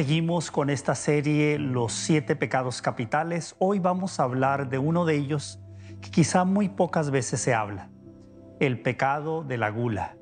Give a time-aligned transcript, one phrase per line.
[0.00, 3.54] Seguimos con esta serie Los siete pecados capitales.
[3.58, 5.60] Hoy vamos a hablar de uno de ellos
[6.00, 7.90] que quizá muy pocas veces se habla,
[8.60, 10.16] el pecado de la gula.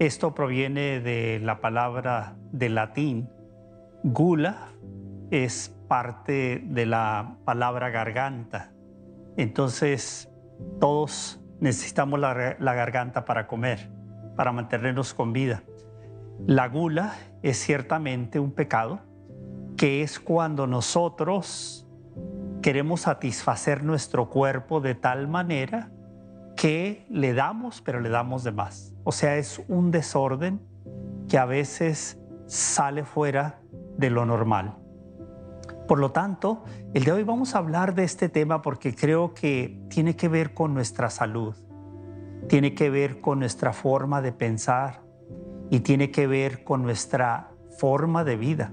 [0.00, 3.30] Esto proviene de la palabra de latín.
[4.02, 4.72] Gula
[5.30, 8.72] es parte de la palabra garganta.
[9.36, 10.28] Entonces,
[10.80, 13.92] todos necesitamos la, la garganta para comer,
[14.34, 15.62] para mantenernos con vida.
[16.48, 19.00] La gula es ciertamente un pecado,
[19.76, 21.86] que es cuando nosotros
[22.62, 25.90] queremos satisfacer nuestro cuerpo de tal manera
[26.56, 28.94] que le damos, pero le damos de más.
[29.04, 30.60] O sea, es un desorden
[31.28, 33.60] que a veces sale fuera
[33.96, 34.76] de lo normal.
[35.88, 36.62] Por lo tanto,
[36.94, 40.54] el de hoy vamos a hablar de este tema porque creo que tiene que ver
[40.54, 41.56] con nuestra salud,
[42.48, 45.02] tiene que ver con nuestra forma de pensar,
[45.70, 48.72] y tiene que ver con nuestra forma de vida,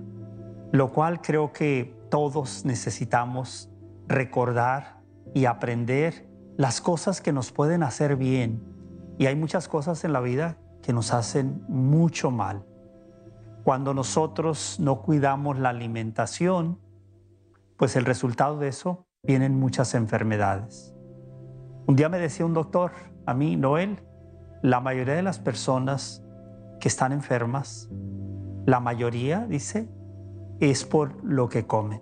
[0.71, 3.69] lo cual creo que todos necesitamos
[4.07, 5.01] recordar
[5.33, 8.61] y aprender las cosas que nos pueden hacer bien.
[9.17, 12.65] Y hay muchas cosas en la vida que nos hacen mucho mal.
[13.63, 16.79] Cuando nosotros no cuidamos la alimentación,
[17.77, 20.93] pues el resultado de eso vienen muchas enfermedades.
[21.85, 22.91] Un día me decía un doctor,
[23.25, 23.99] a mí, Noel,
[24.61, 26.23] la mayoría de las personas
[26.79, 27.89] que están enfermas,
[28.65, 29.89] la mayoría, dice,
[30.59, 32.01] es por lo que come.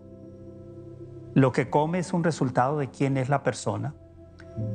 [1.33, 3.93] Lo que come es un resultado de quién es la persona.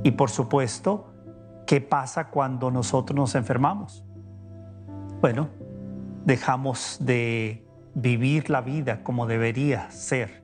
[0.02, 1.12] Y por supuesto,
[1.66, 4.04] ¿qué pasa cuando nosotros nos enfermamos?
[5.20, 5.48] Bueno,
[6.24, 10.42] dejamos de vivir la vida como debería ser.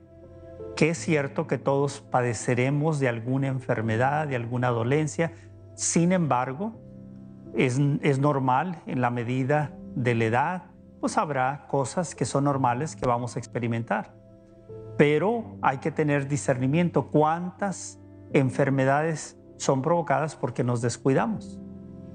[0.75, 5.31] Que es cierto que todos padeceremos de alguna enfermedad, de alguna dolencia.
[5.75, 6.79] Sin embargo,
[7.55, 7.79] es,
[8.19, 10.63] normal en la medida de la edad,
[10.99, 14.13] pues habrá cosas que son normales que vamos a experimentar.
[14.97, 17.07] Pero hay que tener discernimiento.
[17.07, 17.99] ¿Cuántas
[18.33, 21.59] enfermedades son provocadas porque nos descuidamos?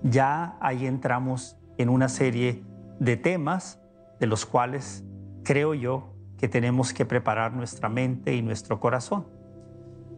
[0.03, 2.63] Ya ahí entramos en una serie
[3.01, 3.81] de temas
[4.21, 5.05] de los cuales
[5.45, 9.27] creo yo que tenemos que preparar nuestra mente y nuestro corazón.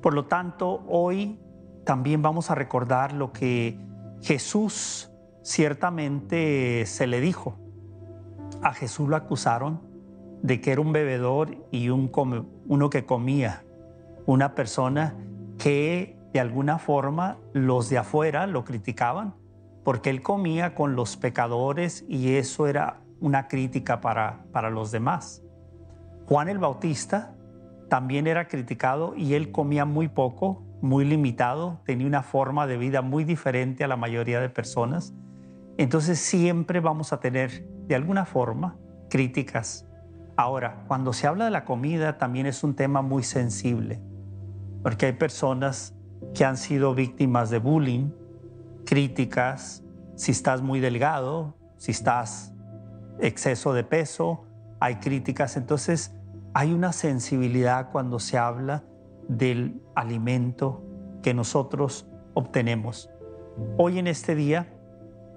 [0.03, 1.41] Por lo tanto, hoy
[1.85, 3.79] también vamos a recordar lo que
[4.23, 5.11] Jesús
[5.43, 7.59] ciertamente se le dijo.
[8.63, 9.81] A Jesús lo acusaron
[10.43, 12.11] de que era un bebedor y un
[12.67, 13.65] uno que comía,
[14.27, 15.15] una persona
[15.59, 19.35] que de alguna forma los de afuera lo criticaban
[19.87, 25.45] porque él comía con los pecadores y eso era una crítica para, para los demás.
[26.27, 27.37] Juan el Bautista
[27.89, 33.03] también era criticado y él comía muy poco muy limitado, tenía una forma de vida
[33.03, 35.13] muy diferente a la mayoría de personas.
[35.77, 38.77] Entonces siempre vamos a tener, de alguna forma,
[39.11, 39.87] críticas.
[40.37, 44.01] Ahora, cuando se habla de la comida, también es un tema muy sensible,
[44.83, 45.95] porque hay personas
[46.35, 48.11] que han sido víctimas de bullying,
[48.85, 49.83] críticas,
[50.15, 52.55] si estás muy delgado, si estás
[53.21, 54.45] exceso de peso,
[54.81, 55.57] hay críticas.
[55.57, 56.15] Entonces,
[56.55, 58.85] hay una sensibilidad cuando se habla
[59.29, 60.83] del alimento
[61.23, 63.11] que nosotros obtenemos.
[63.77, 64.73] Hoy en este día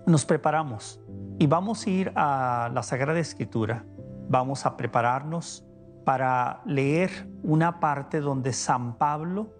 [0.06, 1.00] nos preparamos
[1.38, 3.86] y vamos a ir a la Sagrada Escritura.
[4.30, 5.66] Vamos a prepararnos
[6.06, 9.54] para leer una parte donde San Pablo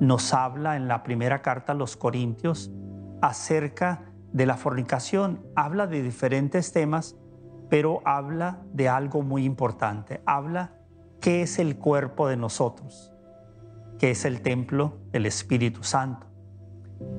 [0.00, 2.70] nos habla en la primera carta a los Corintios
[3.20, 5.44] acerca de la fornicación.
[5.56, 7.16] Habla de diferentes temas,
[7.68, 10.22] pero habla de algo muy importante.
[10.24, 10.72] Habla
[11.20, 13.12] qué es el cuerpo de nosotros
[13.98, 16.26] que es el templo del Espíritu Santo.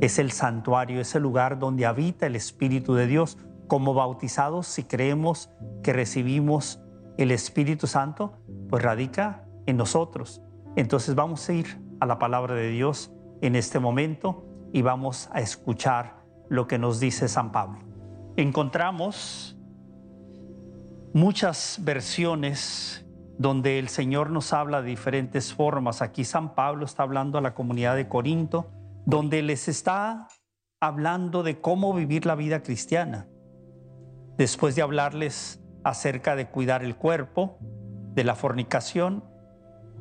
[0.01, 3.37] Es el santuario, es el lugar donde habita el Espíritu de Dios.
[3.67, 5.49] Como bautizados, si creemos
[5.83, 6.81] que recibimos
[7.17, 8.33] el Espíritu Santo,
[8.69, 10.41] pues radica en nosotros.
[10.75, 13.11] Entonces vamos a ir a la palabra de Dios
[13.41, 17.79] en este momento y vamos a escuchar lo que nos dice San Pablo.
[18.37, 19.57] Encontramos
[21.13, 23.05] muchas versiones
[23.39, 26.01] donde el Señor nos habla de diferentes formas.
[26.01, 28.69] Aquí San Pablo está hablando a la comunidad de Corinto,
[29.05, 30.27] donde les está
[30.81, 33.27] hablando de cómo vivir la vida cristiana.
[34.37, 37.57] Después de hablarles acerca de cuidar el cuerpo,
[38.13, 39.23] de la fornicación,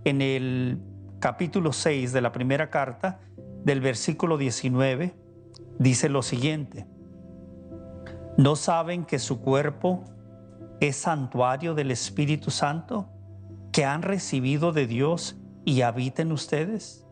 [0.02, 0.82] en el
[1.20, 3.20] capítulo 6 de la primera carta,
[3.62, 5.14] del versículo 19,
[5.78, 6.88] dice lo siguiente,
[8.36, 10.02] ¿no saben que su cuerpo
[10.80, 13.08] es santuario del Espíritu Santo?
[13.78, 17.06] Que han recibido de Dios y habiten ustedes,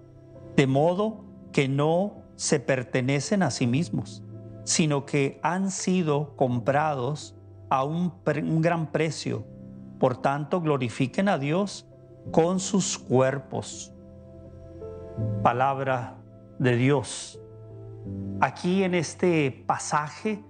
[0.57, 4.25] de modo que no se pertenecen a sí mismos,
[4.65, 7.37] sino que han sido comprados
[7.71, 9.47] a un, gran precio.
[10.01, 11.89] Por tanto, glorifiquen a Dios
[12.33, 13.95] con sus cuerpos.
[15.45, 16.17] Palabra
[16.59, 17.41] de Dios.
[18.41, 20.43] Aquí en este pasaje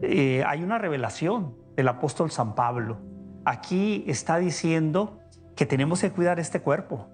[0.00, 2.96] eh, hay una revelación del apóstol San Pablo.
[3.44, 5.19] Aquí está diciendo
[5.60, 7.06] que tenemos que cuidar este cuerpo.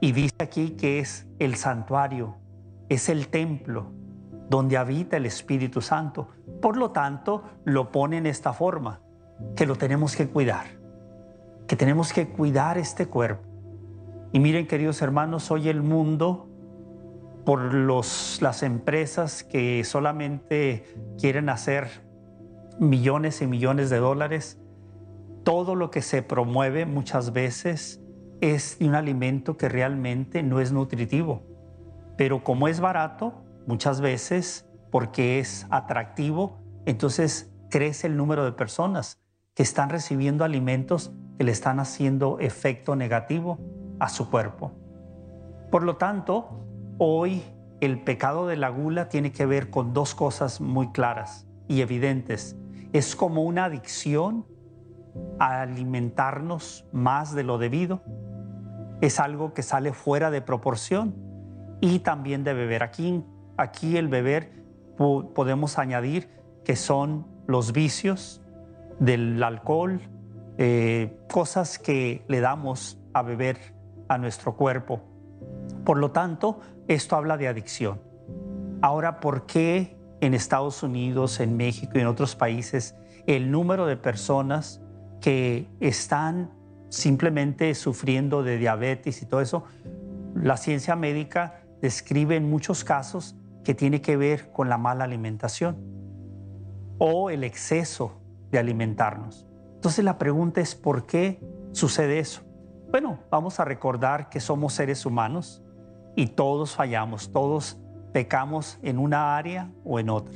[0.00, 2.36] Y dice aquí que es el santuario,
[2.88, 3.90] es el templo
[4.48, 6.28] donde habita el Espíritu Santo.
[6.62, 9.00] Por lo tanto, lo pone en esta forma,
[9.56, 10.66] que lo tenemos que cuidar,
[11.66, 13.42] que tenemos que cuidar este cuerpo.
[14.30, 16.46] Y miren, queridos hermanos, hoy el mundo,
[17.44, 20.84] por los, las empresas que solamente
[21.18, 21.88] quieren hacer
[22.78, 24.60] millones y millones de dólares,
[25.44, 28.00] todo lo que se promueve muchas veces
[28.40, 31.42] es un alimento que realmente no es nutritivo.
[32.16, 33.34] Pero como es barato,
[33.66, 39.20] muchas veces, porque es atractivo, entonces crece el número de personas
[39.54, 43.58] que están recibiendo alimentos que le están haciendo efecto negativo
[43.98, 44.72] a su cuerpo.
[45.70, 46.60] Por lo tanto,
[46.98, 47.42] hoy
[47.80, 52.56] el pecado de la gula tiene que ver con dos cosas muy claras y evidentes.
[52.92, 54.46] Es como una adicción
[55.38, 58.02] alimentarnos más de lo debido.
[59.00, 61.14] Es algo que sale fuera de proporción
[61.80, 62.82] y también de beber.
[62.82, 63.24] Aquí,
[63.56, 64.52] aquí el beber
[64.96, 66.28] podemos añadir
[66.64, 68.40] que son los vicios
[68.98, 70.00] del alcohol,
[70.56, 73.58] eh, cosas que le damos a beber
[74.08, 75.00] a nuestro cuerpo.
[75.84, 78.00] Por lo tanto, esto habla de adicción.
[78.80, 82.94] Ahora, ¿por qué en Estados Unidos, en México y en otros países
[83.26, 84.80] el número de personas
[85.24, 86.50] que están
[86.90, 89.64] simplemente sufriendo de diabetes y todo eso,
[90.34, 93.34] la ciencia médica describe en muchos casos
[93.64, 95.78] que tiene que ver con la mala alimentación
[96.98, 99.46] o el exceso de alimentarnos.
[99.76, 101.40] Entonces la pregunta es, ¿por qué
[101.72, 102.42] sucede eso?
[102.90, 105.62] Bueno, vamos a recordar que somos seres humanos
[106.16, 107.78] y todos fallamos, todos
[108.12, 110.34] pecamos en una área o en otra.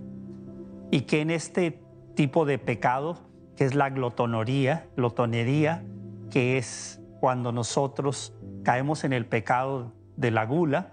[0.90, 1.78] Y que en este
[2.14, 3.27] tipo de pecado
[3.58, 5.82] que es la glotonería, glotonería,
[6.30, 8.32] que es cuando nosotros
[8.62, 10.92] caemos en el pecado de la gula,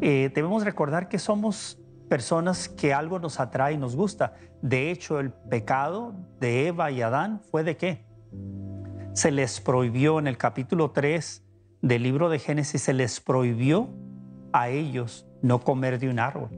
[0.00, 1.78] eh, debemos recordar que somos
[2.08, 4.32] personas que algo nos atrae y nos gusta.
[4.62, 8.06] De hecho, el pecado de Eva y Adán fue de qué?
[9.12, 11.44] Se les prohibió en el capítulo 3
[11.82, 13.90] del libro de Génesis, se les prohibió
[14.54, 16.48] a ellos no comer de un árbol.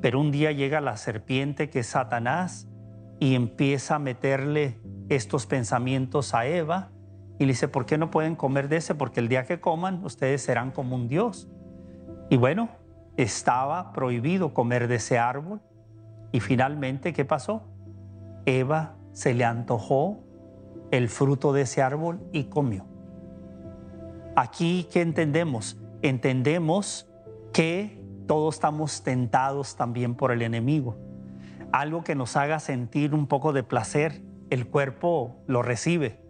[0.00, 2.68] Pero un día llega la serpiente que es Satanás
[3.18, 4.78] y empieza a meterle
[5.08, 6.90] estos pensamientos a Eva
[7.38, 8.94] y le dice, ¿por qué no pueden comer de ese?
[8.94, 11.48] Porque el día que coman ustedes serán como un Dios.
[12.30, 12.70] Y bueno,
[13.16, 15.60] estaba prohibido comer de ese árbol
[16.32, 17.62] y finalmente, ¿qué pasó?
[18.46, 20.24] Eva se le antojó
[20.90, 22.86] el fruto de ese árbol y comió.
[24.34, 25.80] Aquí, ¿qué entendemos?
[26.02, 27.08] Entendemos
[27.52, 31.05] que todos estamos tentados también por el enemigo
[31.72, 36.20] algo que nos haga sentir un poco de placer, el cuerpo lo recibe,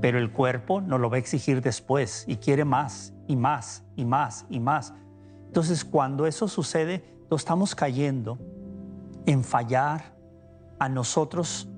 [0.00, 4.04] pero el cuerpo nos lo va a exigir después y quiere más y más y
[4.04, 4.94] más y más.
[5.46, 8.38] Entonces cuando eso sucede, lo estamos cayendo
[9.26, 10.14] en fallar
[10.78, 11.68] a nosotros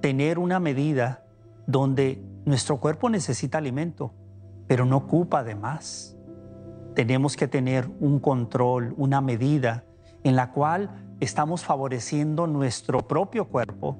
[0.00, 1.24] tener una medida
[1.66, 4.12] donde nuestro cuerpo necesita alimento,
[4.66, 6.16] pero no ocupa de más.
[6.94, 9.84] Tenemos que tener un control, una medida
[10.24, 13.98] en la cual estamos favoreciendo nuestro propio cuerpo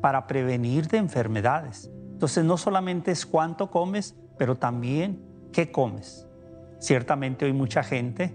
[0.00, 1.90] para prevenir de enfermedades.
[2.12, 5.20] Entonces no solamente es cuánto comes, pero también
[5.52, 6.26] qué comes.
[6.78, 8.34] Ciertamente hoy mucha gente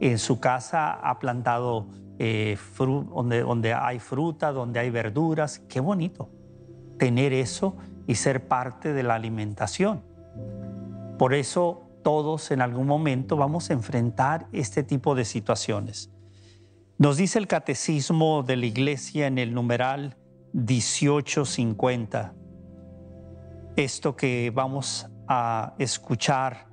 [0.00, 1.86] en su casa ha plantado
[2.18, 5.60] eh, donde, donde hay fruta, donde hay verduras.
[5.68, 6.30] Qué bonito
[6.98, 10.02] tener eso y ser parte de la alimentación.
[11.18, 16.10] Por eso todos en algún momento vamos a enfrentar este tipo de situaciones.
[16.98, 20.16] Nos dice el catecismo de la iglesia en el numeral
[20.52, 22.34] 1850,
[23.76, 26.66] esto que vamos a escuchar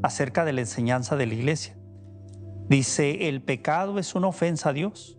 [0.00, 1.76] acerca de la enseñanza de la iglesia.
[2.68, 5.18] Dice, el pecado es una ofensa a Dios,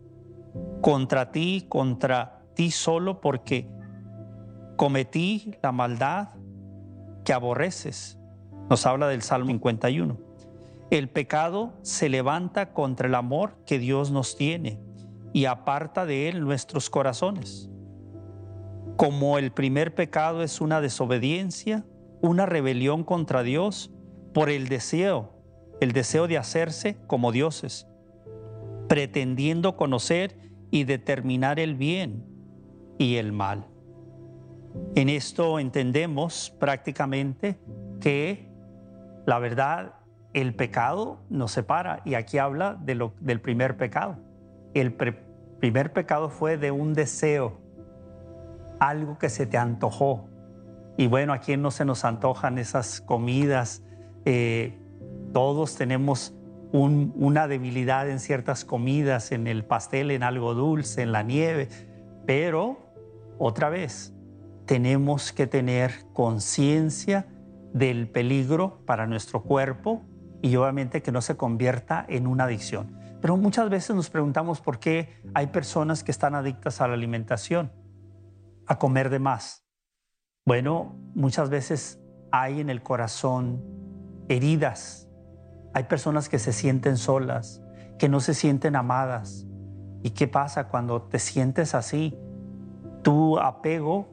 [0.80, 3.70] contra ti, contra ti solo, porque
[4.78, 6.30] cometí la maldad
[7.26, 8.18] que aborreces.
[8.70, 10.25] Nos habla del Salmo 51.
[10.96, 14.80] El pecado se levanta contra el amor que Dios nos tiene
[15.34, 17.70] y aparta de él nuestros corazones.
[18.96, 21.86] Como el primer pecado es una desobediencia,
[22.22, 23.92] una rebelión contra Dios
[24.34, 25.34] por el deseo,
[25.82, 27.88] el deseo de hacerse como dioses,
[28.88, 32.26] pretendiendo conocer y determinar el bien
[32.98, 33.68] y el mal.
[34.96, 37.60] En esto entendemos prácticamente
[38.00, 38.50] que
[39.26, 39.96] la verdad,
[40.36, 44.18] el pecado nos separa y aquí habla del primer pecado.
[44.74, 47.58] El primer pecado fue de un deseo,
[48.82, 50.28] algo que se te antojó.
[50.98, 53.82] Y bueno, a quién no se nos antojan esas comidas.
[54.26, 54.78] Eh,
[55.32, 56.36] todos tenemos
[56.74, 61.70] una debilidad en ciertas comidas, en el pastel, en algo dulce, en la nieve,
[62.26, 62.92] pero
[63.38, 64.14] otra vez,
[64.66, 67.26] tenemos que tener conciencia
[67.72, 70.02] del peligro para nuestro cuerpo
[70.42, 72.98] y obviamente que no se convierta en una adicción.
[73.22, 77.72] Pero muchas veces nos preguntamos por qué hay personas que están adictas a la alimentación,
[78.68, 79.66] a comer de más.
[80.46, 82.00] Bueno, muchas veces
[82.32, 83.64] hay en el corazón
[84.30, 85.08] heridas.
[85.74, 87.62] Hay personas que se sienten solas,
[87.98, 89.48] que no se sienten amadas.
[90.04, 92.16] ¿Y qué pasa cuando te sientes así?
[93.02, 94.08] Tu apego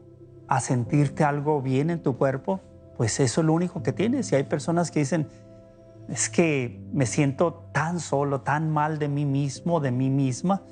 [0.48, 2.60] a sentirte algo bien en tu cuerpo,
[2.96, 4.32] pues eso es lo único que tienes.
[4.32, 5.28] Y hay personas que dicen,
[6.08, 10.62] es que me siento tan solo, tan mal de mí mismo, de mí misma,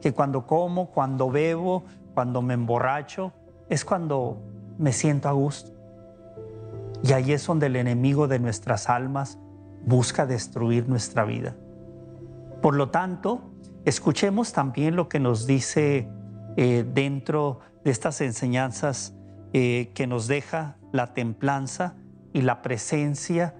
[0.00, 3.32] que cuando como, cuando bebo, cuando me emborracho,
[3.68, 4.38] es cuando
[4.78, 5.72] me siento a gusto.
[7.02, 9.38] Y ahí es donde el enemigo de nuestras almas
[9.84, 11.54] busca destruir nuestra vida.
[12.60, 13.52] Por lo tanto,
[13.84, 16.08] escuchemos también lo que nos dice
[16.56, 19.14] eh, dentro de estas enseñanzas
[19.52, 21.94] eh, que nos deja la templanza
[22.32, 23.54] y la presencia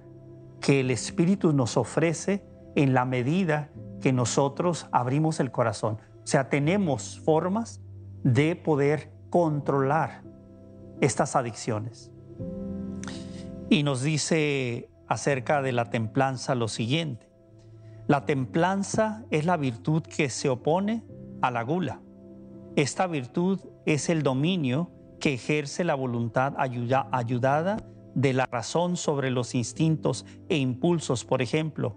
[0.61, 2.43] que el Espíritu nos ofrece
[2.75, 3.69] en la medida
[4.01, 5.99] que nosotros abrimos el corazón.
[6.23, 7.81] O sea, tenemos formas
[8.23, 10.23] de poder controlar
[11.01, 12.11] estas adicciones.
[13.69, 17.27] Y nos dice acerca de la templanza lo siguiente.
[18.07, 21.05] La templanza es la virtud que se opone
[21.41, 22.01] a la gula.
[22.75, 27.77] Esta virtud es el dominio que ejerce la voluntad ayudada
[28.19, 31.95] de la razón sobre los instintos e impulsos, por ejemplo,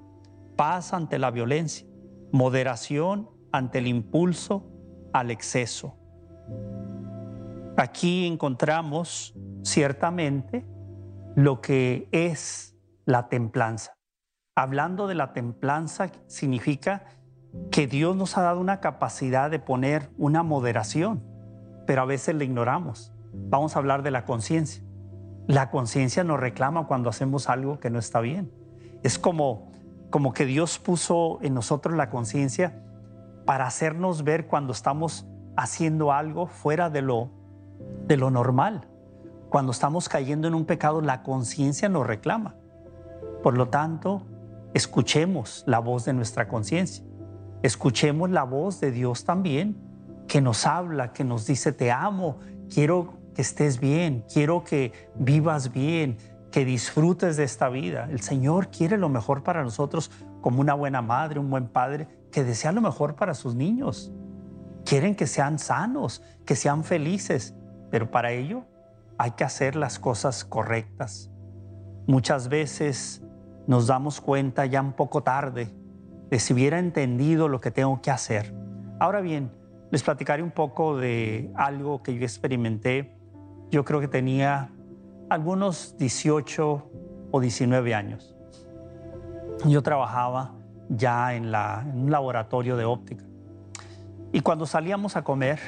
[0.55, 1.85] paz ante la violencia,
[2.31, 4.71] moderación ante el impulso
[5.13, 5.97] al exceso.
[7.77, 10.65] Aquí encontramos ciertamente
[11.35, 13.99] lo que es la templanza.
[14.55, 17.05] Hablando de la templanza significa
[17.73, 21.25] que Dios nos ha dado una capacidad de poner una moderación,
[21.85, 23.13] pero a veces la ignoramos.
[23.33, 24.85] Vamos a hablar de la conciencia.
[25.47, 28.53] La conciencia nos reclama cuando hacemos algo que no está bien.
[29.03, 29.73] Es como,
[30.11, 32.83] como que Dios puso en nosotros la conciencia
[33.45, 37.31] para hacernos ver cuando estamos haciendo algo fuera de lo,
[38.07, 38.87] de lo normal.
[39.49, 42.55] Cuando estamos cayendo en un pecado, la conciencia nos reclama.
[43.43, 44.23] Por lo tanto,
[44.75, 47.05] escuchemos la voz de nuestra conciencia.
[47.63, 49.77] Escuchemos la voz de Dios también,
[50.29, 52.39] que nos habla, que nos dice, te amo,
[52.73, 56.19] quiero que estés bien, quiero que vivas bien,
[56.51, 58.09] que disfrutes de esta vida.
[58.11, 60.11] El Señor quiere lo mejor para nosotros
[60.41, 64.13] como una buena madre, un buen padre, que desea lo mejor para sus niños.
[64.85, 67.55] Quieren que sean sanos, que sean felices,
[67.91, 68.65] pero para ello
[69.19, 71.31] hay que hacer las cosas correctas.
[72.07, 73.23] Muchas veces
[73.67, 75.73] nos damos cuenta ya un poco tarde
[76.31, 78.55] de si hubiera entendido lo que tengo que hacer.
[78.99, 79.53] Ahora bien,
[79.91, 83.15] les platicaré un poco de algo que yo experimenté
[83.73, 84.71] yo creo que tenía
[85.31, 86.91] algunos 18
[87.31, 88.37] o 19 años.
[89.65, 90.53] Yo trabajaba
[90.91, 93.25] ya en, un laboratorio de óptica.
[94.31, 95.59] Y cuando salíamos a comer,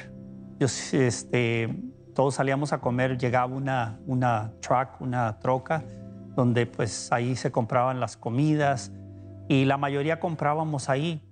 [0.60, 1.74] este,
[2.14, 5.82] todos salíamos a comer, llegaba una, una truck, una troca,
[6.36, 8.92] donde pues ahí se compraban las comidas
[9.48, 11.26] y la mayoría comprábamos ahí.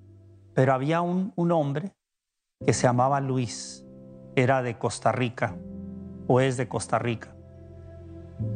[0.55, 1.93] Pero había un, un hombre
[2.64, 3.85] que se llamaba Luis,
[4.37, 5.55] era de Costa Rica
[6.33, 7.29] o es de Costa Rica.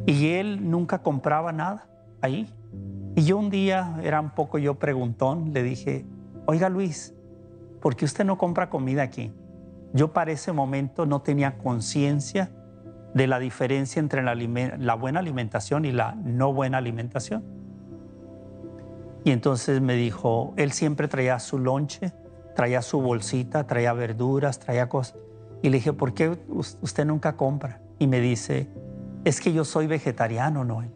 [0.07, 1.87] Y él nunca compraba nada
[2.21, 2.51] ahí.
[3.15, 6.03] Y yo un día, era un poco yo preguntón, le dije,
[6.47, 7.13] oiga Luis,
[7.79, 9.31] ¿por qué usted no compra comida aquí?
[9.93, 12.49] Yo para ese momento no tenía conciencia
[13.13, 17.43] de la diferencia entre la, la, buena alimentación y la no buena alimentación.
[19.23, 22.11] Y entonces me dijo, él siempre traía su lonche,
[22.55, 25.19] traía su bolsita, traía verduras, traía cosas.
[25.61, 26.37] Y le dije, ¿por qué
[26.81, 27.81] usted nunca compra?
[27.99, 28.69] Y me dice,
[29.25, 30.91] es que yo soy vegetariano, Noel.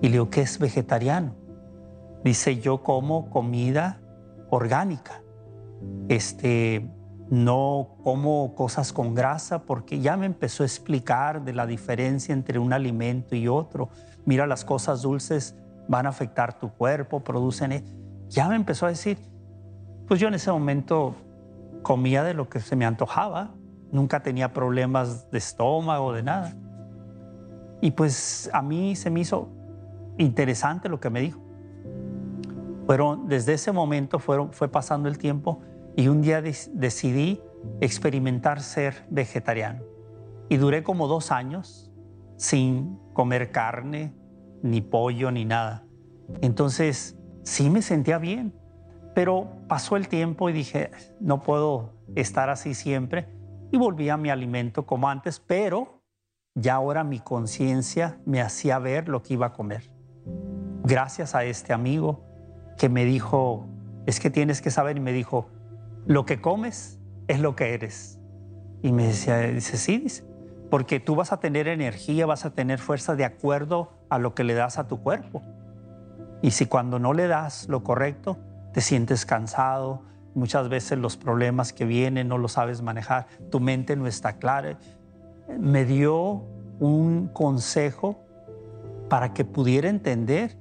[0.00, 1.34] Y le digo, ¿qué es vegetariano?
[2.22, 4.00] Dice, yo como comida
[4.50, 5.22] orgánica.
[6.08, 6.88] Este,
[7.30, 12.58] no como cosas con grasa porque ya me empezó a explicar de la diferencia entre
[12.58, 13.88] un alimento y otro.
[14.24, 15.56] Mira, las cosas dulces
[15.88, 17.72] van a afectar tu cuerpo, producen...
[17.72, 17.84] E-".
[18.28, 19.18] Ya me empezó a decir,
[20.06, 21.14] pues yo en ese momento
[21.82, 23.54] comía de lo que se me antojaba,
[23.92, 26.54] nunca tenía problemas de estómago, de nada.
[27.80, 29.48] Y pues a mí se me hizo
[30.18, 31.40] interesante lo que me dijo.
[32.86, 35.60] Fueron, desde ese momento fueron, fue pasando el tiempo
[35.96, 37.40] y un día decidí
[37.80, 39.82] experimentar ser vegetariano.
[40.48, 41.90] Y duré como dos años
[42.36, 44.14] sin comer carne,
[44.62, 45.84] ni pollo, ni nada.
[46.40, 48.54] Entonces, sí me sentía bien,
[49.14, 50.90] pero pasó el tiempo y dije,
[51.20, 53.26] no puedo estar así siempre.
[53.70, 56.02] Y volví a mi alimento como antes, pero
[56.54, 59.90] ya ahora mi conciencia me hacía ver lo que iba a comer.
[60.84, 62.24] Gracias a este amigo
[62.78, 63.66] que me dijo,
[64.06, 65.48] es que tienes que saber, y me dijo,
[66.06, 68.20] lo que comes es lo que eres.
[68.82, 70.24] Y me decía, dice, sí, dice,
[70.70, 74.44] porque tú vas a tener energía, vas a tener fuerza de acuerdo a lo que
[74.44, 75.42] le das a tu cuerpo.
[76.42, 78.38] Y si cuando no le das lo correcto,
[78.72, 80.02] te sientes cansado,
[80.36, 84.78] muchas veces los problemas que vienen no lo sabes manejar, tu mente no está clara.
[85.58, 86.44] Me dio
[86.78, 88.22] un consejo
[89.08, 90.58] para que pudiera entender,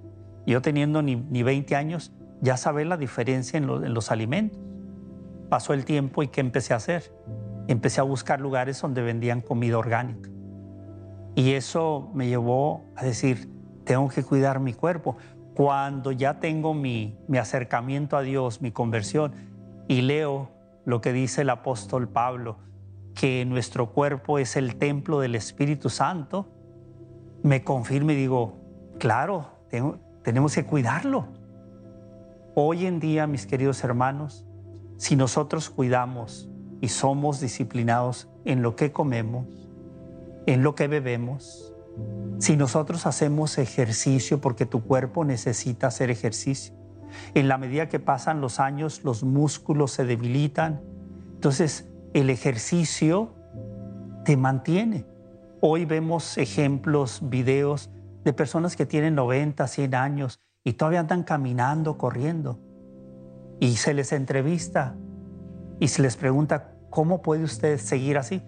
[0.47, 4.59] yo teniendo ni, 20 años, ya saber la diferencia en, en los alimentos.
[5.49, 7.13] Pasó el tiempo y ¿qué empecé a hacer?
[7.67, 10.29] Empecé a buscar lugares donde vendían comida orgánica.
[11.35, 13.49] Y eso me llevó a decir,
[13.83, 15.17] tengo que cuidar mi cuerpo.
[15.53, 19.33] Cuando ya tengo mi, mi acercamiento a Dios, mi conversión,
[19.87, 20.51] y leo
[20.85, 22.57] lo que dice el apóstol Pablo,
[23.13, 26.51] que nuestro cuerpo es el templo del Espíritu Santo,
[27.43, 28.59] me confirma y digo,
[28.99, 29.59] claro,
[30.23, 31.27] tenemos que cuidarlo.
[32.55, 34.45] Hoy en día, mis queridos hermanos,
[34.97, 36.49] si nosotros cuidamos
[36.81, 39.45] y somos disciplinados en lo que comemos,
[40.45, 41.73] en lo que bebemos,
[42.39, 46.74] si nosotros hacemos ejercicio porque tu cuerpo necesita hacer ejercicio,
[47.33, 50.81] en la medida que pasan los años los músculos se debilitan,
[51.33, 53.33] entonces el ejercicio
[54.23, 55.05] te mantiene.
[55.61, 57.89] Hoy vemos ejemplos, videos
[58.23, 62.59] de personas que tienen 90, 100 años y todavía andan caminando, corriendo
[63.59, 64.95] y se les entrevista
[65.79, 68.41] y se les pregunta, ¿cómo puede usted seguir así?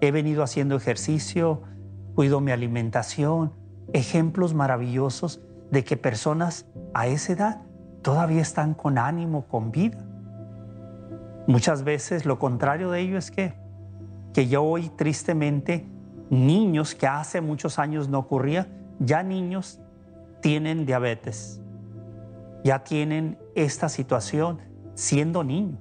[0.00, 1.62] He venido haciendo ejercicio,
[2.14, 3.52] cuido mi alimentación,
[3.92, 7.62] ejemplos maravillosos de que personas a esa edad
[8.02, 9.98] todavía están con ánimo, con vida.
[11.46, 13.54] Muchas veces lo contrario de ello es que,
[14.32, 15.86] que yo hoy tristemente,
[16.30, 19.80] niños que hace muchos años no ocurría, ya niños
[20.40, 21.60] tienen diabetes,
[22.62, 24.60] ya tienen esta situación
[24.94, 25.78] siendo niños.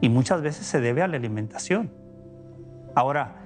[0.00, 1.90] Y muchas veces se debe a la alimentación.
[2.94, 3.36] Ahora,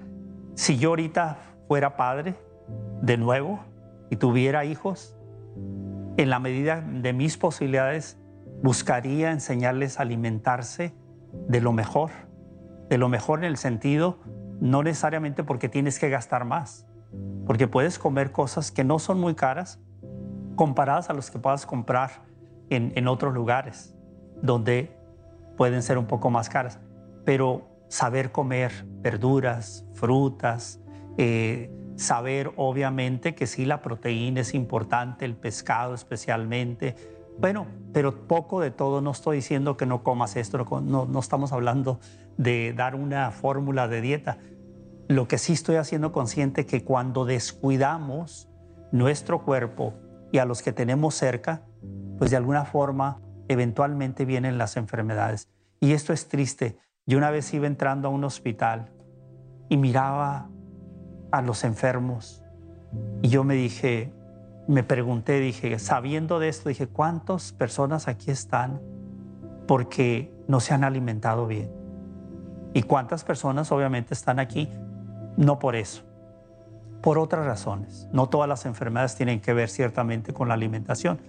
[0.55, 2.35] si yo ahorita fuera padre
[3.01, 3.61] de nuevo
[4.11, 5.17] y tuviera hijos,
[6.16, 8.18] en la medida de mis posibilidades,
[8.62, 10.94] buscaría enseñarles a alimentarse
[11.48, 12.11] de lo mejor,
[12.88, 14.18] de lo mejor en el sentido,
[14.61, 16.87] no necesariamente porque tienes que gastar más,
[17.46, 19.81] porque puedes comer cosas que no son muy caras
[20.55, 22.22] comparadas a los que puedas comprar
[22.70, 23.94] en, otros lugares
[24.40, 24.96] donde
[25.57, 26.79] pueden ser un poco más caras,
[27.25, 28.72] pero saber comer
[29.03, 30.81] verduras, frutas,
[31.18, 31.70] eh,
[32.03, 36.95] saber obviamente que sí la proteína es importante, el pescado especialmente,
[37.38, 41.53] bueno, pero poco de todo, no estoy diciendo que no comas esto, no, no estamos
[41.53, 41.99] hablando
[42.37, 44.38] de dar una fórmula de dieta.
[45.09, 48.49] Lo que sí estoy haciendo consciente que cuando descuidamos
[48.93, 49.95] nuestro cuerpo
[50.31, 51.62] y a los que tenemos cerca,
[52.19, 55.49] pues de alguna forma eventualmente vienen las enfermedades.
[55.81, 56.79] Y esto es triste.
[57.07, 58.93] Yo una vez iba entrando a un hospital
[59.69, 60.49] y miraba
[61.33, 62.42] a los enfermos
[63.23, 64.12] y yo me dije,
[64.66, 68.81] me pregunté, dije, sabiendo de esto, dije, ¿cuántas personas aquí están
[69.66, 71.71] porque no se han alimentado bien?
[72.75, 74.68] ¿Y cuántas personas obviamente están aquí
[75.37, 76.03] no por eso?
[77.01, 78.09] Por otras razones.
[78.12, 81.21] No todas las enfermedades tienen que ver ciertamente con la alimentación,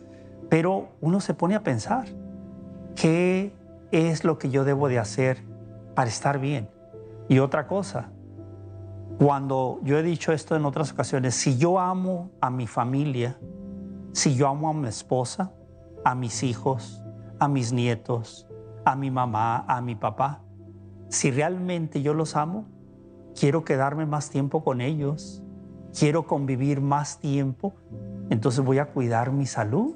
[0.50, 2.06] pero uno se pone a pensar,
[2.96, 3.54] ¿qué
[3.92, 5.44] es lo que yo debo de hacer
[5.96, 6.70] para estar bien?
[7.28, 8.10] Y otra cosa,
[9.24, 13.38] cuando yo he dicho esto en otras ocasiones, si yo amo a mi familia,
[14.12, 15.54] si yo amo a mi esposa,
[16.04, 17.02] a mis hijos,
[17.40, 18.46] a mis nietos,
[18.84, 20.42] a mi mamá, a mi papá,
[21.08, 22.66] si realmente yo los amo,
[23.34, 25.42] quiero quedarme más tiempo con ellos,
[25.98, 27.76] quiero convivir más tiempo,
[28.30, 29.96] entonces voy a cuidar mi salud.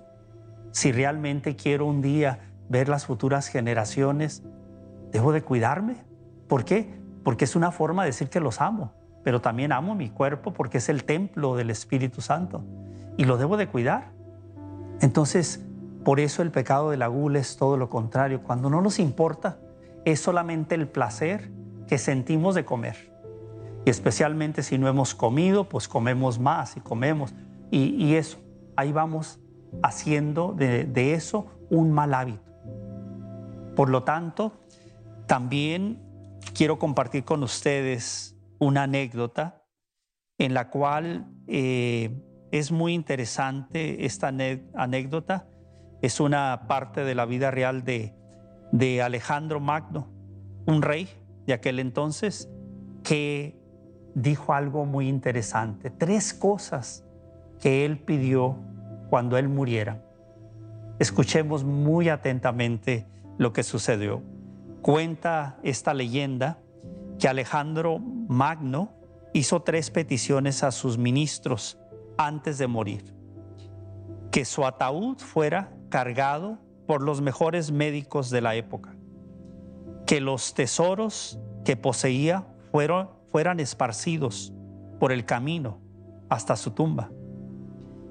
[0.71, 4.43] Si realmente quiero un día ver las futuras generaciones,
[5.11, 5.97] debo de cuidarme.
[6.47, 6.97] ¿Por qué?
[7.25, 8.96] Porque es una forma de decir que los amo
[9.27, 12.63] pero también amo mi cuerpo porque es el templo del Espíritu Santo
[13.17, 14.13] y lo debo de cuidar.
[15.01, 15.61] Entonces,
[16.05, 18.41] por eso el pecado de la es todo lo contrario.
[18.41, 19.57] Cuando no nos importa,
[20.05, 21.51] es solamente el placer
[21.89, 23.11] que sentimos de comer.
[23.83, 27.33] Y especialmente si no hemos comido, pues comemos más y comemos.
[27.69, 28.37] Y, eso,
[28.77, 29.41] ahí vamos
[29.83, 32.49] haciendo de eso un mal hábito.
[33.75, 34.53] Por lo tanto,
[35.25, 36.01] también
[36.53, 39.63] quiero compartir con ustedes una anécdota
[40.37, 44.31] en la cual eh, es muy interesante esta
[44.75, 45.47] anécdota.
[46.01, 48.13] Es una parte de la vida real de,
[48.71, 50.07] de Alejandro Magno,
[50.65, 51.09] un rey
[51.45, 52.49] de aquel entonces,
[53.03, 53.59] que
[54.13, 55.89] dijo algo muy interesante.
[55.89, 57.05] Tres cosas
[57.59, 58.57] que él pidió
[59.09, 60.03] cuando él muriera.
[60.99, 64.21] Escuchemos muy atentamente lo que sucedió.
[64.81, 66.59] Cuenta esta leyenda
[67.19, 68.93] que Alejandro Magno
[69.33, 71.77] hizo tres peticiones a sus ministros
[72.17, 73.13] antes de morir.
[74.31, 78.95] Que su ataúd fuera cargado por los mejores médicos de la época.
[80.05, 84.53] Que los tesoros que poseía fueran esparcidos
[84.99, 85.79] por el camino
[86.29, 87.09] hasta su tumba.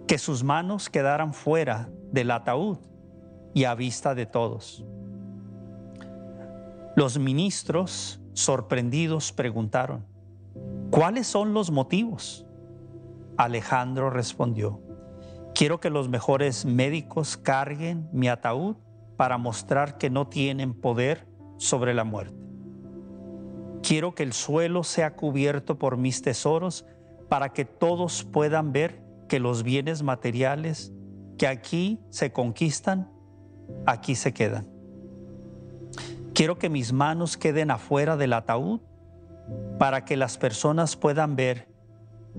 [0.07, 2.79] Que sus manos quedaran fuera del ataúd
[3.55, 4.85] y a vista de todos.
[6.95, 10.05] Los ministros, sorprendidos, preguntaron,
[10.91, 12.47] ¿cuáles son los motivos?
[13.39, 14.81] Alejandro respondió,
[15.55, 18.77] quiero que los mejores médicos carguen mi ataúd
[19.17, 22.37] para mostrar que no tienen poder sobre la muerte.
[23.83, 26.85] Quiero que el suelo sea cubierto por mis tesoros
[27.31, 30.93] para que todos puedan ver que los bienes materiales
[31.39, 33.11] que aquí se conquistan,
[33.87, 34.77] aquí se quedan.
[36.37, 38.81] Quiero que mis manos queden afuera del ataúd
[39.79, 41.67] para que las personas puedan ver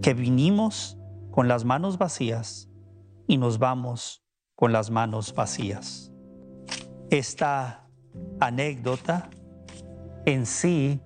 [0.03, 0.99] que vinimos
[1.31, 2.69] con las manos vacías
[3.25, 6.13] y nos vamos con las manos vacías.
[7.09, 7.87] Esta
[8.39, 9.31] anécdota
[10.27, 11.01] en sí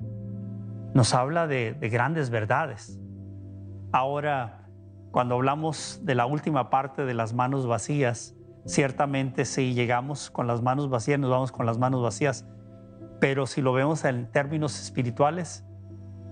[0.93, 2.99] nos habla de, grandes verdades.
[3.93, 4.67] Ahora,
[5.11, 10.61] cuando hablamos de la última parte de las manos vacías, ciertamente si llegamos con las
[10.61, 12.45] manos vacías, nos vamos con las manos vacías
[13.21, 15.63] pero si lo vemos en términos espirituales,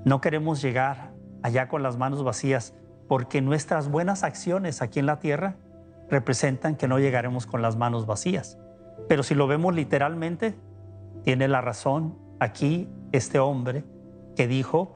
[0.06, 2.74] no queremos llegar allá con las manos vacías
[3.08, 5.56] porque nuestras buenas acciones aquí en la tierra
[6.10, 8.58] representan que no llegaremos con las manos vacías.
[9.08, 10.58] Pero si lo vemos literalmente,
[11.24, 13.84] tiene la razón aquí este hombre
[14.36, 14.96] que dijo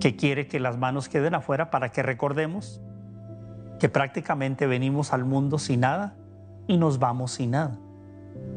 [0.00, 2.82] que quiere que las manos queden afuera para que recordemos
[3.80, 6.16] que prácticamente venimos al mundo sin nada
[6.66, 7.78] y nos vamos sin nada.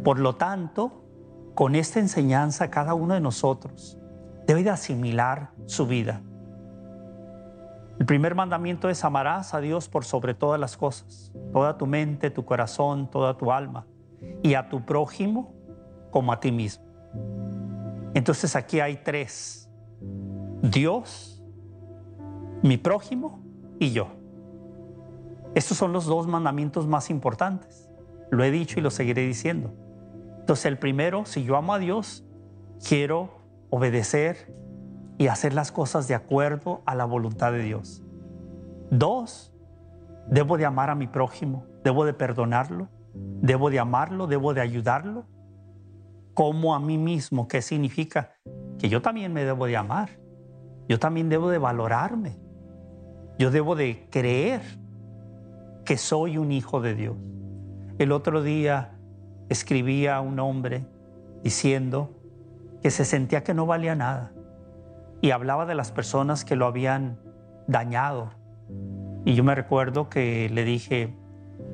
[0.03, 1.00] Por lo tanto,
[1.55, 3.97] con esta enseñanza cada uno de nosotros
[4.47, 6.21] debe de asimilar su vida.
[7.99, 12.31] El primer mandamiento es amarás a Dios por sobre todas las cosas, toda tu mente,
[12.31, 13.85] tu corazón, toda tu alma,
[14.41, 15.53] y a tu prójimo
[16.09, 16.83] como a ti mismo.
[18.13, 19.69] Entonces aquí hay tres,
[20.61, 21.43] Dios,
[22.63, 23.43] mi prójimo
[23.79, 24.07] y yo.
[25.53, 27.89] Estos son los dos mandamientos más importantes.
[28.31, 29.73] Lo he dicho y lo seguiré diciendo.
[30.51, 32.25] Entonces el primero, si yo amo a Dios,
[32.85, 33.29] quiero
[33.69, 34.53] obedecer
[35.17, 38.03] y hacer las cosas de acuerdo a la voluntad de Dios.
[38.89, 39.53] Dos,
[40.27, 45.25] debo de amar a mi prójimo, debo de perdonarlo, debo de amarlo, debo de ayudarlo,
[46.33, 48.33] como a mí mismo, ¿qué significa?
[48.77, 50.09] Que yo también me debo de amar,
[50.89, 52.37] yo también debo de valorarme,
[53.39, 54.59] yo debo de creer
[55.85, 57.15] que soy un hijo de Dios.
[57.99, 58.97] El otro día
[59.51, 60.85] escribía un hombre
[61.43, 62.17] diciendo
[62.81, 64.31] que se sentía que no valía nada
[65.19, 67.19] y hablaba de las personas que lo habían
[67.67, 68.31] dañado.
[69.25, 71.13] Y yo me recuerdo que le dije,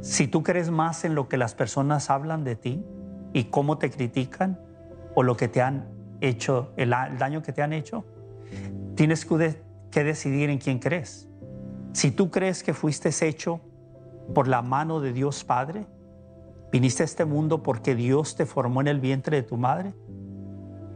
[0.02, 2.84] si tú crees más en lo que las personas hablan de ti
[3.32, 4.60] y cómo te critican
[5.14, 5.88] o lo que te han
[6.20, 8.06] hecho, el, daño que te han hecho,
[8.96, 9.24] tienes
[9.92, 11.30] que decidir en quién crees.
[11.94, 13.62] Si tú crees que fuiste hecho
[14.34, 15.86] por la mano de Dios Padre,
[16.72, 19.94] Viniste a este mundo porque Dios te formó en el vientre de tu madre,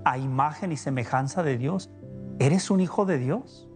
[0.03, 1.89] a imagen y semejanza de Dios.
[2.39, 3.69] Eres un hijo de Dios.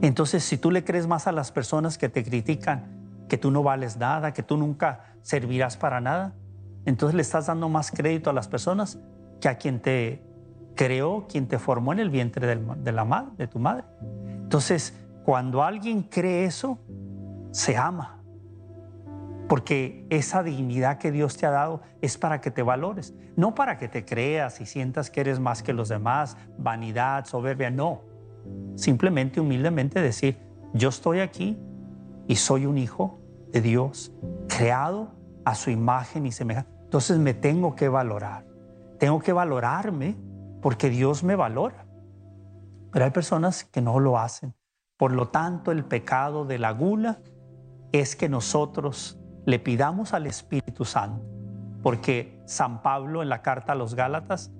[0.00, 3.62] Entonces, si tú le crees más a las personas que te critican, que tú no
[3.62, 6.34] vales nada, que tú nunca servirás para nada,
[6.84, 8.98] entonces le estás dando más crédito a las personas
[9.40, 10.22] que a quien te
[10.74, 13.84] creó, quien te formó en el vientre de, la madre, de tu madre.
[14.26, 14.94] Entonces,
[15.24, 16.78] cuando alguien cree eso,
[17.52, 18.23] se ama
[19.48, 23.78] porque esa dignidad que Dios te ha dado es para que te valores, no para
[23.78, 28.02] que te creas y sientas que eres más que los demás, vanidad, soberbia, no.
[28.74, 30.38] Simplemente humildemente decir,
[30.72, 31.58] yo estoy aquí
[32.26, 33.20] y soy un hijo
[33.52, 34.12] de Dios,
[34.48, 35.12] creado
[35.44, 36.70] a su imagen y semejanza.
[36.84, 38.46] Entonces me tengo que valorar.
[38.98, 40.16] Tengo que valorarme
[40.62, 41.86] porque Dios me valora.
[42.90, 44.54] Pero hay personas que no lo hacen.
[44.96, 47.18] Por lo tanto, el pecado de la gula
[47.92, 51.24] es que nosotros le pidamos al Espíritu Santo,
[51.82, 54.50] porque San Pablo en la carta a los Gálatas,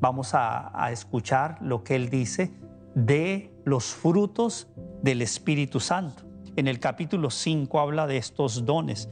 [0.00, 2.52] vamos a, escuchar lo que él dice
[2.94, 4.68] de los frutos
[5.02, 6.24] del Espíritu Santo.
[6.56, 9.08] En el capítulo 5 habla de estos dones.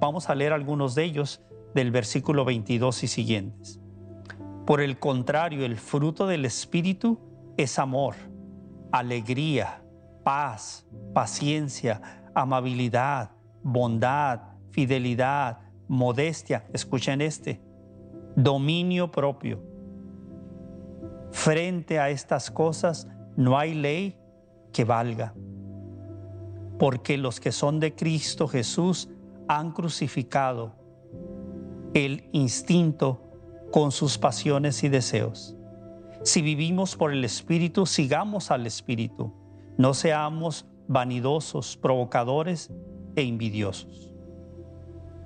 [0.00, 1.42] Vamos a leer algunos de ellos
[1.74, 3.80] del versículo 22 y siguientes.
[4.66, 7.18] Por el contrario, el fruto del Espíritu
[7.56, 8.14] es amor,
[8.90, 9.82] alegría,
[10.24, 13.30] paz, paciencia, amabilidad,
[13.62, 14.40] bondad,
[14.72, 16.64] fidelidad, modestia.
[16.72, 17.60] Escuchen este.
[18.34, 19.62] Dominio propio.
[21.30, 23.06] Frente a estas cosas
[23.36, 24.18] no hay ley
[24.72, 25.34] que valga.
[26.78, 29.08] Porque los que son de Cristo Jesús
[29.48, 30.74] han crucificado
[31.94, 33.20] el instinto
[33.70, 35.56] con sus pasiones y deseos.
[36.22, 39.32] Si vivimos por el Espíritu, sigamos al Espíritu.
[39.76, 42.70] No seamos vanidosos, provocadores
[43.16, 44.11] e envidiosos.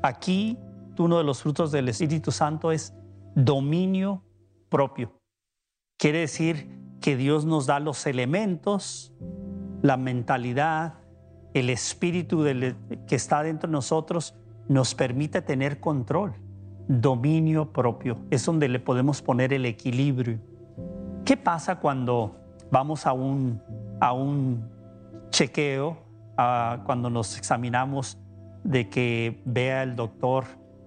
[0.06, 0.56] Aquí
[0.98, 2.94] uno de los frutos del Espíritu Santo es
[3.34, 4.22] dominio
[4.68, 5.20] propio.
[5.98, 9.12] Quiere decir que Dios nos da los elementos,
[9.82, 10.94] la mentalidad,
[11.54, 12.44] el espíritu
[13.08, 14.36] que está dentro de nosotros
[14.68, 16.34] nos permite tener control,
[16.86, 18.18] dominio propio.
[18.30, 20.38] Es donde le podemos poner el equilibrio.
[21.24, 22.36] ¿Qué pasa cuando
[22.70, 23.60] vamos a un,
[24.00, 24.70] a un
[25.30, 25.98] chequeo,
[26.36, 28.18] cuando nos examinamos
[28.66, 30.44] de que vea el doctor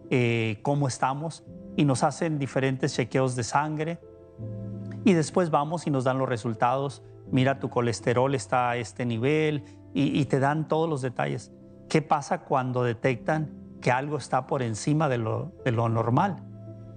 [0.10, 1.44] eh, cómo estamos
[1.78, 4.00] y nos hacen diferentes chequeos de sangre
[5.06, 7.04] y después vamos y nos dan los resultados?
[7.32, 9.64] Mira, tu colesterol está a este nivel
[9.94, 11.52] y, te dan todos los detalles.
[11.88, 16.44] ¿Qué pasa cuando detectan que algo está por encima de lo, de lo normal?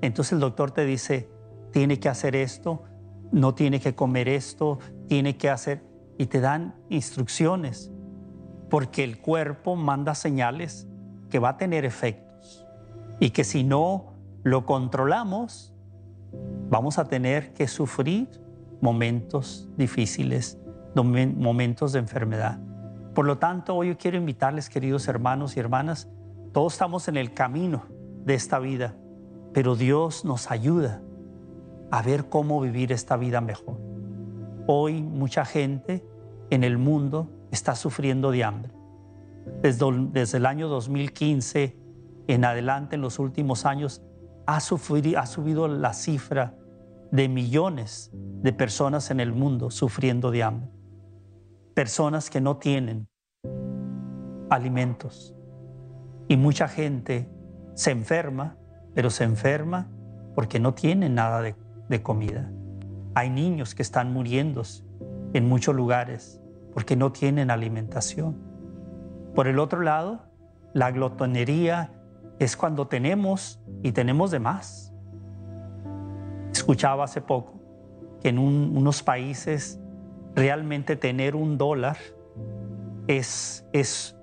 [0.01, 1.31] Entonces el doctor te dice,
[1.71, 2.83] tiene que hacer esto,
[3.31, 5.83] no tiene que comer esto, tiene que hacer,
[6.19, 7.91] y te dan instrucciones,
[8.73, 10.89] porque el cuerpo manda señales
[11.29, 12.67] que va a tener efectos
[13.21, 15.75] y que si no lo controlamos,
[16.71, 18.31] vamos a tener que sufrir
[18.81, 20.59] momentos difíciles,
[20.95, 22.61] momentos de enfermedad.
[23.15, 26.09] Por lo tanto, hoy yo quiero invitarles, queridos hermanos y hermanas,
[26.53, 27.83] todos estamos en el camino
[28.25, 28.97] de esta vida,
[29.53, 31.03] pero Dios nos ayuda
[31.91, 33.77] a ver cómo vivir esta vida mejor.
[34.67, 36.03] Hoy mucha gente
[36.49, 38.73] en el mundo está sufriendo de hambre.
[39.61, 41.77] Desde, el año 2015
[42.27, 44.03] en adelante, en los últimos años,
[44.47, 46.57] ha, subido la cifra
[47.11, 48.11] de millones
[48.43, 50.71] de personas en el mundo sufriendo de hambre.
[51.75, 53.07] Personas que no tienen
[54.51, 55.35] alimentos.
[56.29, 57.31] Y mucha gente
[57.75, 58.57] se enferma,
[58.95, 59.91] pero se enferma
[60.35, 62.51] porque no tiene nada de comida.
[63.15, 64.63] Hay niños que están muriendo
[65.35, 66.42] en muchos lugares
[66.73, 68.37] porque no tienen alimentación.
[69.35, 70.23] Por el otro lado,
[70.73, 71.93] la glotonería
[72.39, 74.93] es cuando tenemos y tenemos de más.
[76.53, 77.61] Escuchaba hace poco
[78.21, 79.81] que en unos países
[80.35, 81.97] realmente tener un dólar
[83.07, 84.17] es, es,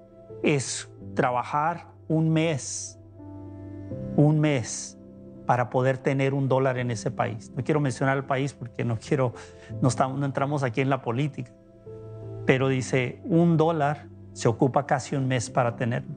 [0.44, 3.00] es trabajar un mes,
[4.16, 4.98] un mes
[5.46, 7.52] para poder tener un dólar en ese país.
[7.56, 9.34] No quiero mencionar el país porque no quiero,
[9.82, 9.90] no,
[10.26, 11.52] entramos aquí en la política,
[12.50, 16.16] pero dice, un dólar se ocupa casi un mes para tenerlo.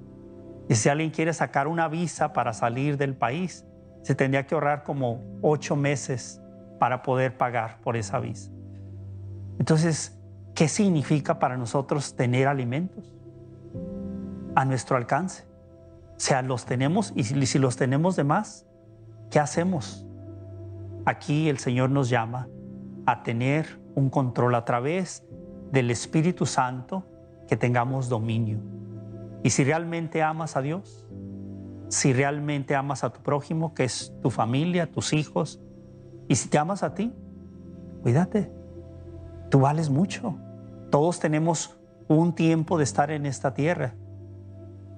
[0.67, 3.67] Y si alguien quiere sacar una visa para salir del país,
[4.01, 6.41] se tendría que ahorrar como ocho meses
[6.81, 8.51] para poder pagar por esa visa.
[9.59, 10.19] Entonces,
[10.55, 13.15] ¿qué significa para nosotros tener alimentos
[14.55, 15.45] a nuestro alcance?
[16.17, 18.65] O sea, los tenemos y si los tenemos de más,
[19.31, 20.07] ¿Qué hacemos?
[21.05, 22.49] Aquí el Señor nos llama
[23.05, 25.27] a tener un control a través
[25.73, 27.05] del Espíritu Santo,
[27.49, 28.59] que tengamos dominio.
[29.43, 31.07] Y si realmente amas a Dios,
[31.89, 35.61] si realmente amas a tu prójimo, que es tu familia, tus hijos,
[36.29, 37.13] y si te amas a ti,
[38.03, 38.51] cuídate.
[39.51, 40.37] Tú vales mucho.
[40.91, 43.95] Todos tenemos un tiempo de estar en esta tierra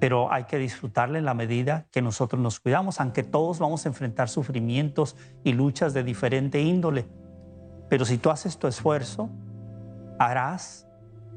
[0.04, 3.88] pero hay que disfrutarle en la medida que nosotros nos cuidamos, aunque todos vamos a
[3.88, 7.06] enfrentar sufrimientos y luchas de diferente índole.
[7.88, 9.30] Pero si tú haces tu esfuerzo,
[10.18, 10.86] harás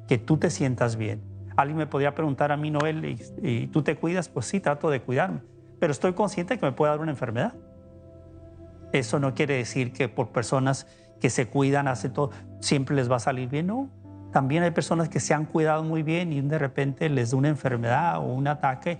[0.08, 1.22] que tú te sientas bien.
[1.56, 4.30] Alguien me podría preguntar a mí, Noel, ¿y, tú te cuidas?
[4.30, 5.42] Pues sí, trato de cuidarme,
[5.80, 7.54] pero estoy consciente de que me puede dar una enfermedad.
[8.94, 10.88] Eso no quiere decir que por personas
[11.20, 13.68] que se cuidan, hace todo, siempre les va a salir bien.
[13.68, 13.90] No,
[14.32, 17.50] también hay personas que se han cuidado muy bien y de repente les da una
[17.50, 19.00] enfermedad o un ataque.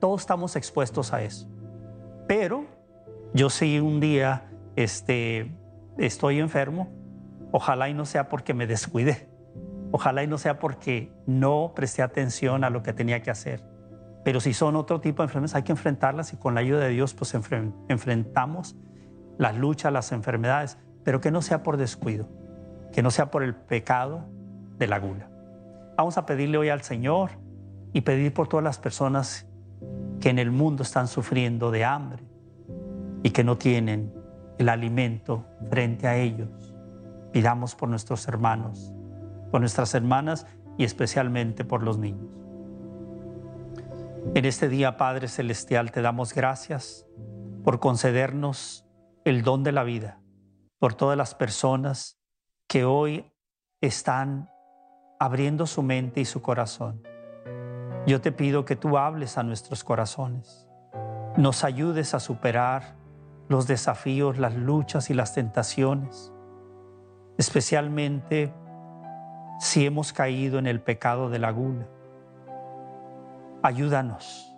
[0.00, 1.46] Todos estamos expuestos a eso.
[2.26, 2.64] Pero
[3.34, 4.44] yo sí un día
[4.76, 5.52] este,
[5.98, 6.88] estoy enfermo,
[7.52, 9.28] Ojalá y no sea porque me descuidé.
[9.92, 13.62] Ojalá y no sea porque no presté atención a lo que tenía que hacer.
[14.24, 16.88] Pero si son otro tipo de enfermedades, hay que enfrentarlas y con la ayuda de
[16.88, 18.76] Dios pues enfrentamos
[19.38, 22.28] las luchas, las enfermedades, pero que no sea por descuido,
[22.92, 24.24] que no sea por el pecado
[24.78, 25.28] de la gula.
[25.96, 27.32] Vamos a pedirle hoy al Señor
[27.92, 29.46] y pedir por todas las personas
[30.20, 32.22] que en el mundo están sufriendo de hambre
[33.22, 34.14] y que no tienen
[34.58, 36.71] el alimento frente a ellos.
[37.32, 38.92] Pidamos por nuestros hermanos,
[39.50, 40.46] por nuestras hermanas
[40.78, 42.28] y especialmente por los niños.
[44.34, 47.06] En este día, Padre Celestial, te damos gracias
[47.64, 48.86] por concedernos
[49.24, 50.20] el don de la vida,
[50.78, 52.20] por todas las personas
[52.68, 53.32] que hoy
[53.80, 54.50] están
[55.18, 57.02] abriendo su mente y su corazón.
[58.06, 60.66] Yo te pido que tú hables a nuestros corazones,
[61.36, 62.96] nos ayudes a superar
[63.48, 66.31] los desafíos, las luchas y las tentaciones,
[67.38, 68.52] especialmente
[69.60, 71.86] si hemos caído en el pecado de la gula
[73.64, 74.52] Ayúdanos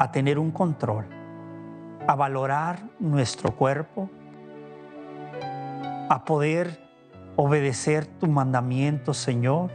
[0.00, 1.06] a tener un control,
[2.04, 4.10] a valorar nuestro cuerpo,
[6.10, 6.80] a poder
[7.36, 9.70] obedecer tu mandamiento, Señor,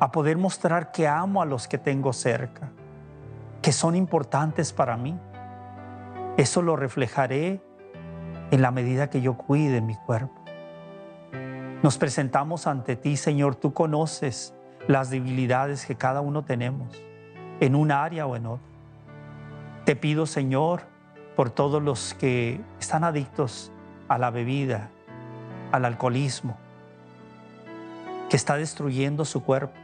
[0.00, 2.72] a poder mostrar que amo a los que tengo cerca,
[3.62, 5.16] que son importantes para mí.
[6.36, 7.62] Eso lo reflejaré
[8.54, 10.32] en la medida que yo cuide mi cuerpo.
[11.82, 14.54] Nos presentamos ante ti, Señor, tú conoces
[14.86, 16.96] las debilidades que cada uno tenemos
[17.58, 18.68] en un área o en otra.
[19.84, 20.82] Te pido, Señor,
[21.34, 23.72] por todos los que están adictos
[24.06, 24.88] a la bebida,
[25.72, 26.56] al alcoholismo,
[28.30, 29.74] que está destruyendo su cuerpo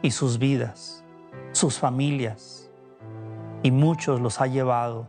[0.00, 1.04] y sus vidas,
[1.52, 2.70] sus familias,
[3.62, 5.08] y muchos los ha llevado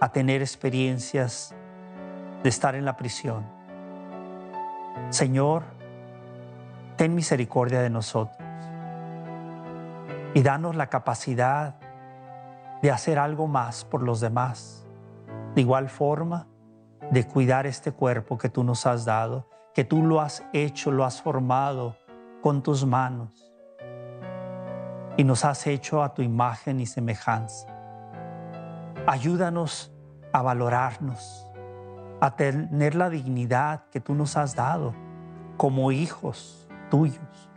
[0.00, 1.54] a tener experiencias
[2.42, 3.44] de estar en la prisión.
[5.10, 5.64] Señor,
[6.96, 8.38] ten misericordia de nosotros
[10.34, 11.76] y danos la capacidad
[12.82, 14.86] de hacer algo más por los demás.
[15.54, 16.46] De igual forma,
[17.10, 21.04] de cuidar este cuerpo que tú nos has dado, que tú lo has hecho, lo
[21.04, 21.96] has formado
[22.40, 23.52] con tus manos
[25.16, 27.79] y nos has hecho a tu imagen y semejanza.
[29.10, 29.92] Ayúdanos
[30.32, 31.44] a valorarnos,
[32.20, 34.94] a tener la dignidad que tú nos has dado
[35.56, 37.50] como hijos tuyos.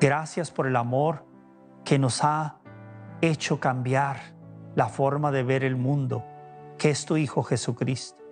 [0.00, 1.26] Gracias por el amor
[1.84, 2.60] que nos ha
[3.20, 4.20] hecho cambiar
[4.74, 6.24] la forma de ver el mundo,
[6.78, 8.24] que es tu Hijo Jesucristo.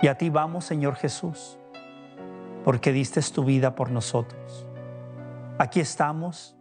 [0.00, 1.58] Y a ti vamos, Señor Jesús,
[2.62, 4.64] porque diste tu vida por nosotros.
[5.58, 6.56] Aquí estamos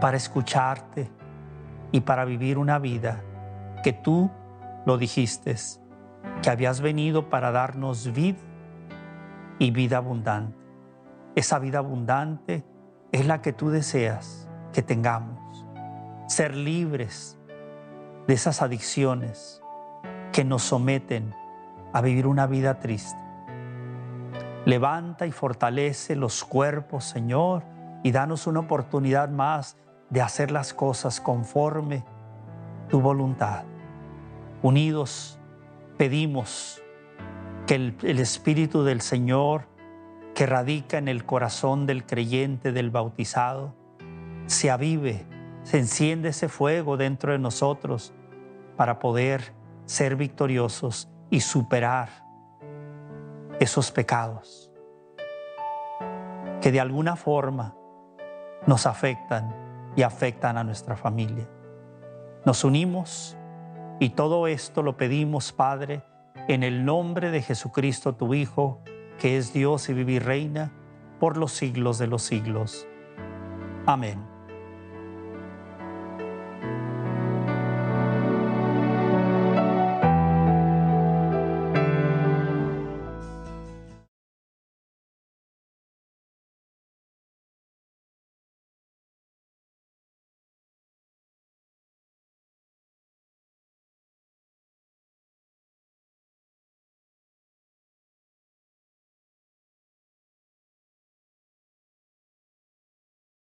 [0.00, 1.10] para escucharte
[1.90, 3.24] y para vivir una vida
[3.82, 4.30] que tú
[4.86, 5.56] lo dijiste,
[6.42, 8.38] que habías venido para darnos vida
[9.58, 10.58] y vida abundante.
[11.34, 12.64] Esa vida abundante
[13.12, 15.38] es la que tú deseas que tengamos.
[16.28, 17.38] Ser libres
[18.26, 19.62] de esas adicciones
[20.32, 21.34] que nos someten
[21.92, 23.18] a vivir una vida triste.
[24.64, 27.64] Levanta y fortalece los cuerpos, Señor,
[28.02, 29.76] y danos una oportunidad más
[30.10, 32.04] de hacer las cosas conforme
[32.88, 33.64] tu voluntad.
[34.62, 35.38] Unidos
[35.96, 36.82] pedimos
[37.66, 39.68] que el, Espíritu del Señor
[40.34, 43.74] que radica en el corazón del creyente, del bautizado,
[44.46, 45.26] se avive,
[45.62, 48.12] se enciende ese fuego dentro de nosotros
[48.76, 49.52] para poder
[49.86, 52.08] ser victoriosos y superar
[53.60, 54.70] esos pecados
[56.60, 57.74] que de alguna forma
[58.66, 59.54] nos afectan
[59.96, 61.48] y afectan a nuestra familia.
[62.44, 63.36] Nos unimos
[64.00, 66.02] y todo esto lo pedimos, Padre,
[66.48, 68.82] en el nombre de Jesucristo, tu Hijo,
[69.18, 70.72] que es Dios y vivir reina
[71.20, 72.88] por los siglos de los siglos.
[73.86, 74.29] Amén.